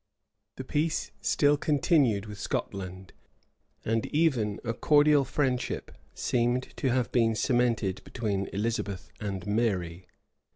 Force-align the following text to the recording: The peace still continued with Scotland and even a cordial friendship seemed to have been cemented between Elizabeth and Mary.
The 0.55 0.63
peace 0.63 1.11
still 1.21 1.57
continued 1.57 2.25
with 2.25 2.39
Scotland 2.39 3.13
and 3.85 4.07
even 4.07 4.59
a 4.63 4.73
cordial 4.73 5.23
friendship 5.23 5.91
seemed 6.15 6.75
to 6.77 6.89
have 6.89 7.11
been 7.11 7.35
cemented 7.35 8.03
between 8.03 8.47
Elizabeth 8.51 9.11
and 9.19 9.45
Mary. 9.45 10.07